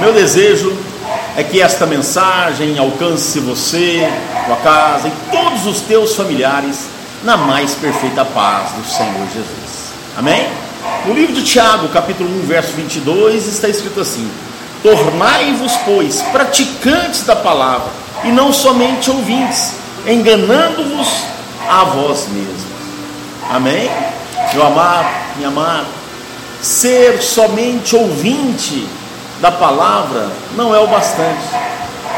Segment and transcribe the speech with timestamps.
[0.00, 0.74] meu desejo
[1.36, 4.10] é que esta mensagem alcance você,
[4.46, 6.86] tua casa e todos os teus familiares
[7.22, 9.92] na mais perfeita paz do Senhor Jesus.
[10.16, 10.48] Amém?
[11.06, 14.28] No livro de Tiago, capítulo 1, verso 22, está escrito assim:
[14.82, 17.90] Tornai-vos, pois, praticantes da palavra,
[18.24, 19.74] e não somente ouvintes,
[20.06, 21.08] enganando-vos
[21.68, 22.70] a vós mesmos.
[23.50, 23.90] Amém?
[24.54, 25.86] Meu amado, minha amada,
[26.62, 28.86] ser somente ouvinte
[29.40, 31.48] da palavra não é o bastante.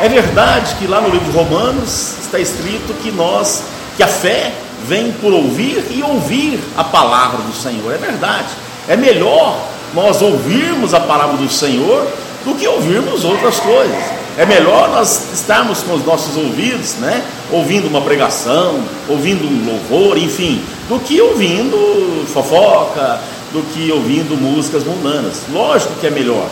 [0.00, 3.64] É verdade que lá no livro de Romanos está escrito que nós,
[3.96, 4.52] que a fé
[4.86, 7.92] vem por ouvir e ouvir a palavra do Senhor.
[7.94, 8.48] É verdade.
[8.88, 9.56] É melhor
[9.94, 12.06] nós ouvirmos a palavra do Senhor
[12.44, 14.22] do que ouvirmos outras coisas.
[14.36, 17.22] É melhor nós estarmos com os nossos ouvidos, né?
[17.52, 23.20] Ouvindo uma pregação, ouvindo um louvor, enfim, do que ouvindo fofoca,
[23.52, 25.42] do que ouvindo músicas mundanas.
[25.52, 26.48] Lógico que é melhor.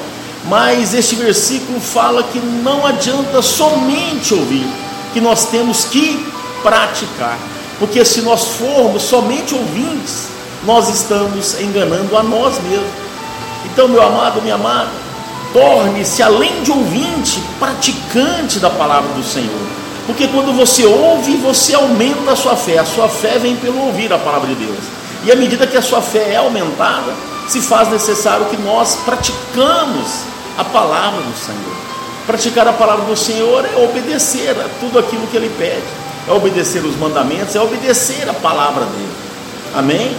[0.46, 4.66] Mas este versículo fala que não adianta somente ouvir,
[5.12, 6.26] que nós temos que
[6.62, 7.38] praticar.
[7.78, 10.28] Porque se nós formos somente ouvintes,
[10.64, 12.88] nós estamos enganando a nós mesmos.
[13.64, 14.90] Então, meu amado, minha amada,
[15.52, 19.80] torne-se, além de ouvinte, praticante da palavra do Senhor.
[20.06, 22.78] Porque quando você ouve, você aumenta a sua fé.
[22.78, 24.78] A sua fé vem pelo ouvir a palavra de Deus.
[25.24, 27.14] E à medida que a sua fé é aumentada,
[27.50, 30.20] se faz necessário que nós praticamos
[30.56, 31.74] a palavra do Senhor.
[32.24, 35.82] Praticar a palavra do Senhor é obedecer a tudo aquilo que Ele pede,
[36.28, 39.12] é obedecer os mandamentos, é obedecer a palavra dele.
[39.74, 40.16] Amém?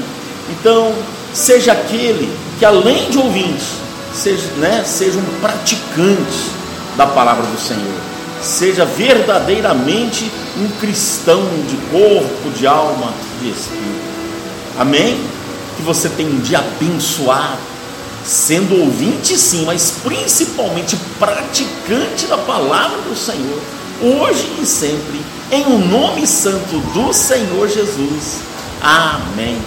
[0.50, 0.94] Então,
[1.34, 3.64] seja aquele que além de ouvinte,
[4.14, 6.52] seja, né, seja um praticante
[6.98, 8.12] da palavra do Senhor.
[8.42, 14.02] Seja verdadeiramente um cristão de corpo, de alma e espírito.
[14.78, 15.41] Amém?
[15.82, 17.58] Que você tenha um dia abençoado,
[18.24, 23.60] sendo ouvinte sim, mas principalmente praticante da palavra do Senhor,
[24.00, 25.20] hoje e sempre,
[25.52, 28.42] em o um nome santo do Senhor Jesus.
[28.80, 29.60] Amém.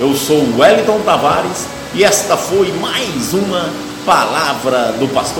[0.00, 3.70] Eu sou Wellington Tavares e esta foi mais uma
[4.04, 5.38] palavra do pastor